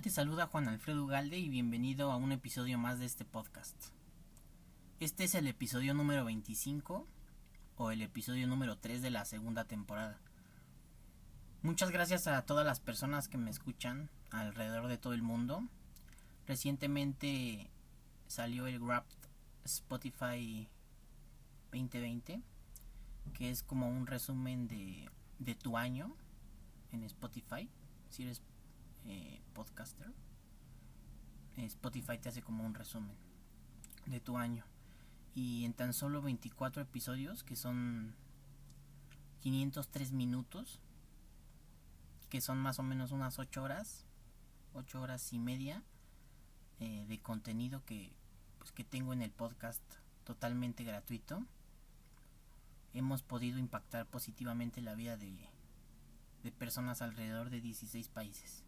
[0.00, 3.76] Te saluda Juan Alfredo Galde y bienvenido a un episodio más de este podcast.
[5.00, 7.06] Este es el episodio número 25
[7.76, 10.18] o el episodio número 3 de la segunda temporada.
[11.62, 15.62] Muchas gracias a todas las personas que me escuchan alrededor de todo el mundo.
[16.46, 17.70] Recientemente
[18.28, 19.28] salió el Wrapped
[19.64, 20.68] Spotify
[21.70, 22.40] 2020,
[23.34, 26.16] que es como un resumen de, de tu año
[26.92, 27.68] en Spotify.
[28.08, 28.42] Si eres
[29.06, 30.12] eh, podcaster,
[31.56, 33.16] eh, Spotify te hace como un resumen
[34.06, 34.64] de tu año.
[35.34, 38.14] Y en tan solo 24 episodios, que son
[39.40, 40.80] 503 minutos,
[42.28, 44.06] que son más o menos unas 8 horas,
[44.74, 45.82] 8 horas y media
[46.80, 48.12] eh, de contenido que,
[48.58, 49.82] pues, que tengo en el podcast
[50.24, 51.44] totalmente gratuito,
[52.94, 55.48] hemos podido impactar positivamente la vida de,
[56.42, 58.64] de personas alrededor de 16 países.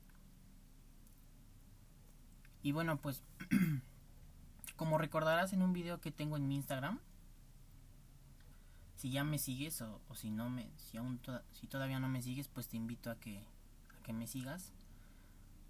[2.65, 3.23] Y bueno, pues
[4.76, 6.98] como recordarás en un video que tengo en mi Instagram,
[8.96, 11.20] si ya me sigues o, si no me si aún
[11.52, 13.45] si todavía no me sigues, pues te invito a que
[13.95, 14.73] a que me sigas.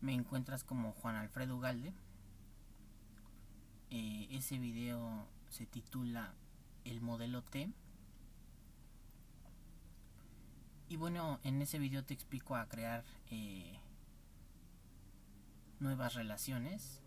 [0.01, 1.93] Me encuentras como Juan Alfredo Galde.
[3.91, 6.33] Eh, ese video se titula
[6.85, 7.73] El modelo T.
[10.89, 13.81] Y bueno, en ese video te explico a crear eh,
[15.85, 17.03] nuevas relaciones,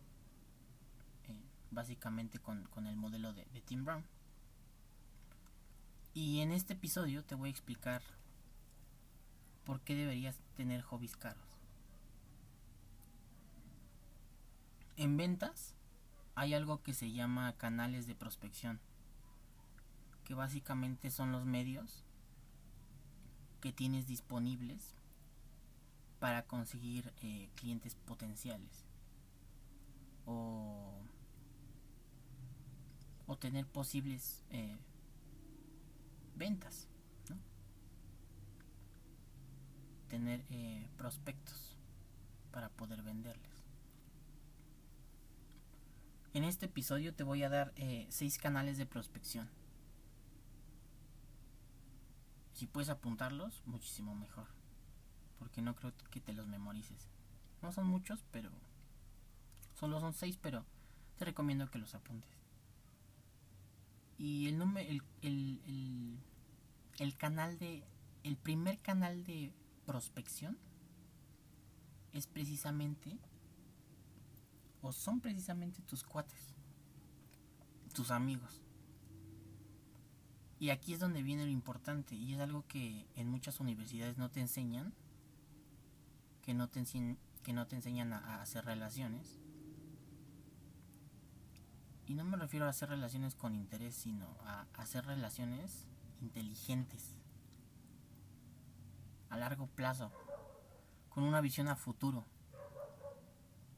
[1.28, 4.06] eh, básicamente con, el modelo de, de Tim Brown.
[6.14, 8.02] Y en este episodio te voy a explicar
[9.66, 11.58] por qué deberías tener hobbies caros.
[14.96, 15.76] En ventas
[16.36, 18.80] hay algo que se llama canales de prospección,
[20.24, 22.04] que básicamente son los medios
[23.60, 24.96] que tienes disponibles
[26.20, 28.86] para conseguir eh, clientes potenciales
[30.26, 30.84] o,
[33.40, 34.76] tener posibles eh,
[36.36, 36.88] ventas,
[40.08, 41.78] tener eh, prospectos
[42.52, 43.64] para poder venderles.
[46.34, 47.74] En este episodio te voy a dar
[48.10, 49.50] seis canales de prospección.
[52.54, 54.57] Si puedes apuntarlos, muchísimo mejor
[55.38, 57.08] porque no creo que te los memorices.
[57.62, 58.50] No son muchos, pero
[59.80, 60.66] solo son seis, pero
[61.18, 62.32] te recomiendo que los apuntes.
[64.18, 66.20] Y el número, el, el,
[66.98, 67.84] el, canal de,
[68.24, 69.54] el primer canal de
[69.86, 70.58] prospección
[72.14, 73.20] es precisamente,
[74.82, 76.56] o son precisamente tus cuates,
[77.94, 78.62] tus amigos.
[80.60, 84.30] Y aquí es donde viene lo importante, y es algo que en muchas universidades no
[84.32, 84.94] te enseñan,
[86.48, 86.82] que no te,
[87.44, 89.38] que no te enseñan a, hacer relaciones.
[92.06, 95.86] Y no me refiero a hacer relaciones con interés, sino a, hacer relaciones
[96.22, 97.18] inteligentes,
[99.30, 100.10] a largo plazo,
[101.10, 102.24] con una visión a futuro.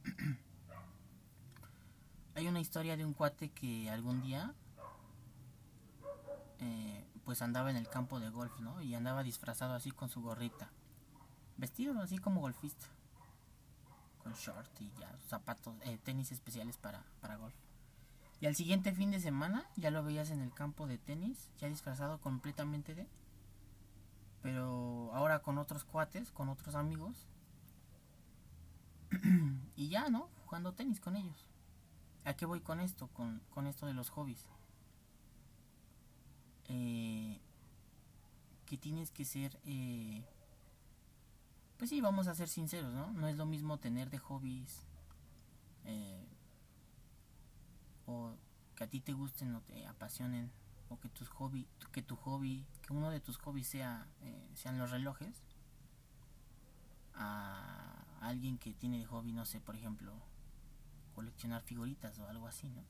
[2.35, 4.53] Hay una historia de un cuate que algún día
[6.59, 8.79] eh, pues andaba en el campo de golf, ¿no?
[8.83, 10.71] Y andaba disfrazado así con su gorrita
[11.59, 12.85] vestido así como golfista,
[14.23, 17.55] con short y ya zapatos, eh, tenis especiales para, para golf.
[18.41, 21.67] Y al siguiente fin de semana ya lo veías en el campo de tenis, ya
[21.67, 23.07] disfrazado completamente de...
[24.41, 27.27] Pero ahora con otros cuates, con otros amigos.
[29.75, 30.29] y ya, ¿no?
[30.45, 31.45] Jugando tenis con ellos.
[32.23, 33.09] ¿A qué voy con esto?
[33.09, 34.45] Con, con esto de los hobbies.
[36.69, 37.41] Eh,
[38.65, 39.59] que tienes que ser...
[39.65, 40.23] Eh,
[41.79, 43.13] pues sí, vamos a ser sinceros, ¿no?
[43.13, 44.85] No es lo mismo tener de hobbies
[45.85, 46.27] eh,
[48.05, 48.33] o
[48.75, 50.51] que a ti te gusten o te apasionen
[50.89, 54.77] o que tus hobby, que tu hobby, que uno de tus hobbies sea eh, sean
[54.77, 55.41] los relojes
[57.13, 60.11] a alguien que tiene de hobby, no sé, por ejemplo,
[61.15, 62.83] coleccionar figuritas o algo así, ¿no?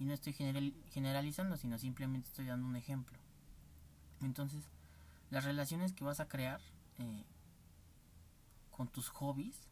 [0.00, 3.16] Y no estoy generalizando, sino simplemente estoy dando un ejemplo.
[4.22, 4.64] Entonces,
[5.30, 6.60] las relaciones que vas a crear
[6.98, 7.24] eh,
[8.76, 9.68] con tus hobbies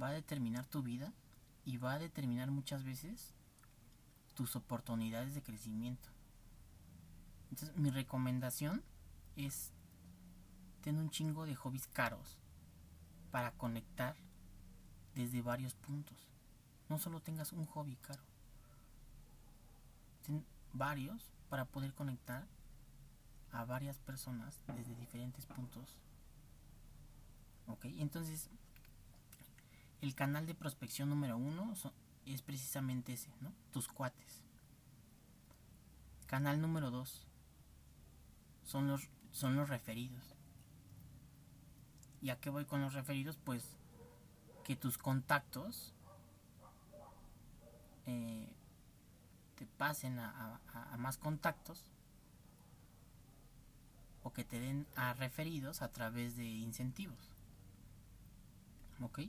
[0.00, 1.12] va a determinar tu vida
[1.64, 3.34] y va a determinar muchas veces
[4.34, 6.08] tus oportunidades de crecimiento.
[7.50, 8.82] Entonces mi recomendación
[9.36, 9.72] es
[10.82, 12.36] tener un chingo de hobbies caros
[13.30, 14.14] para conectar
[15.14, 16.28] desde varios puntos.
[16.88, 18.22] No solo tengas un hobby caro.
[20.26, 20.44] Ten
[20.74, 22.46] varios para poder conectar
[23.52, 25.98] a varias personas desde diferentes puntos
[27.72, 28.50] Ok, entonces
[30.00, 31.74] el canal de prospección número uno
[32.26, 33.52] es precisamente ese, ¿no?
[33.72, 34.42] Tus cuates.
[36.26, 37.26] Canal número dos
[38.64, 40.36] son los, son los referidos.
[42.22, 43.38] ¿Y a qué voy con los referidos?
[43.44, 43.64] Pues
[44.64, 45.94] que tus contactos
[48.06, 48.52] eh,
[49.56, 50.60] te pasen a,
[50.98, 51.84] más contactos
[54.22, 57.29] o que te den a referidos a través de incentivos.
[59.00, 59.20] ¿Ok?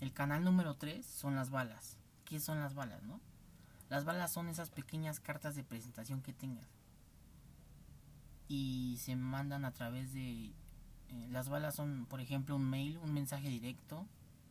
[0.00, 1.98] El canal número 3 son las balas.
[2.24, 3.20] ¿Qué son las balas, no?
[3.88, 6.68] Las balas son esas pequeñas cartas de presentación que tengas.
[8.48, 10.52] Y se mandan a través de...
[11.08, 14.06] Eh, las balas son, por ejemplo, un mail, un mensaje directo,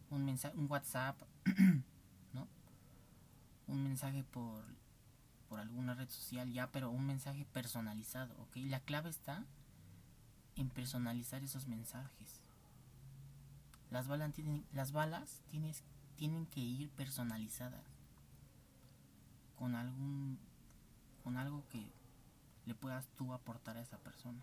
[0.09, 1.21] un, mensaje, un WhatsApp,
[2.33, 2.47] ¿no?
[3.67, 4.63] Un mensaje por,
[5.47, 8.57] por alguna red social ya, pero un mensaje personalizado, ¿ok?
[8.57, 9.45] La clave está
[10.55, 12.41] en personalizar esos mensajes.
[13.89, 15.83] Las balas tienen, las balas tienes,
[16.15, 17.85] tienen que ir personalizadas
[19.55, 20.39] con algún
[21.23, 21.91] con algo que
[22.65, 24.41] le puedas tú aportar a esa persona.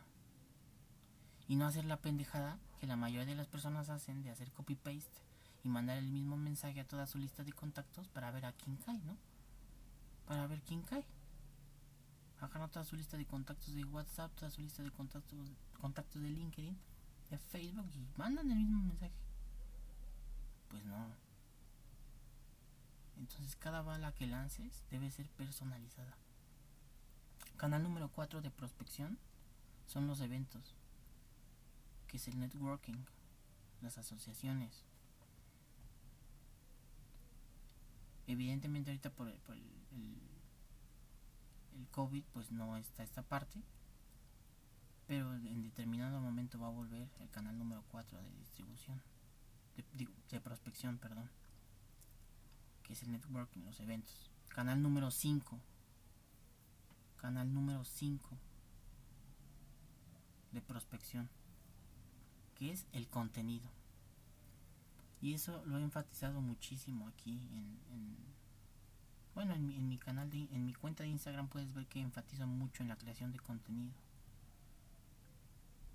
[1.47, 4.75] Y no hacer la pendejada que la mayoría de las personas hacen de hacer copy
[4.75, 5.23] paste
[5.63, 8.77] y mandar el mismo mensaje a toda su lista de contactos para ver a quién
[8.77, 9.17] cae, ¿no?
[10.27, 11.07] Para ver quién cae.
[12.41, 15.39] Hagan toda su lista de contactos de WhatsApp, toda su lista de contactos,
[15.81, 16.77] contactos de LinkedIn,
[17.31, 19.24] de Facebook y mandan el mismo mensaje.
[20.75, 21.07] Pues no.
[23.17, 26.17] Entonces cada bala que lances debe ser personalizada.
[27.57, 29.17] Canal número 4 de prospección
[29.87, 30.75] son los eventos,
[32.09, 33.05] que es el networking,
[33.83, 34.83] las asociaciones.
[38.27, 39.39] Evidentemente ahorita por, el,
[41.77, 43.63] el, COVID pues no está esta parte,
[45.07, 49.14] pero en determinado momento va a volver el canal número 4 de distribución
[49.77, 51.31] de, prospección, perdón,
[52.83, 54.31] que es el networking, los eventos.
[54.49, 55.59] Canal número 5.
[57.17, 58.39] Canal número 5
[60.53, 61.29] de prospección,
[62.55, 63.69] que es el contenido.
[65.21, 68.17] Y eso lo he enfatizado muchísimo aquí en,
[69.35, 72.01] bueno, en mi, en mi canal, de, en mi cuenta de Instagram puedes ver que
[72.01, 73.95] enfatizo mucho en la creación de contenido.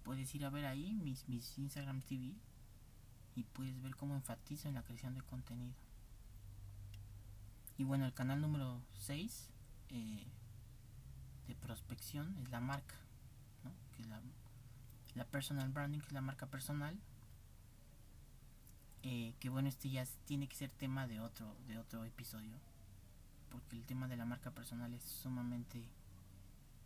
[0.03, 2.33] Puedes ir a ver ahí mis, mis Instagram TV
[3.39, 5.73] y puedes ver cómo enfatizo en la creación de contenido.
[7.77, 9.49] Y bueno, el canal número 6
[9.89, 10.27] eh,
[11.47, 12.95] de prospección es la marca,
[13.95, 14.03] que
[15.15, 16.99] la, personal branding, que es la marca personal.
[19.03, 22.59] Eh, que bueno, este ya tiene que ser tema de otro, de otro episodio,
[23.49, 25.81] porque el tema de la marca personal es sumamente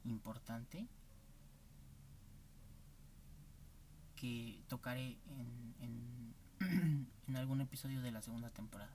[0.04, 0.88] importante
[4.16, 5.18] que tocaré
[5.82, 6.36] en,
[7.28, 8.94] en, algún episodio de la segunda temporada.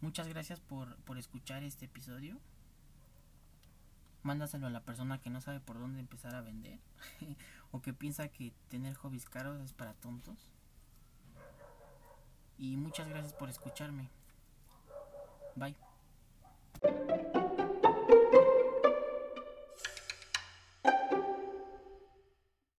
[0.00, 2.38] Muchas gracias por, por escuchar este episodio.
[4.22, 6.78] Mándaselo a la persona que no sabe por dónde empezar a vender
[7.70, 10.50] o que piensa que tener hobbies caros es para tontos.
[12.58, 14.10] Y muchas gracias por escucharme.
[15.56, 15.89] Bye.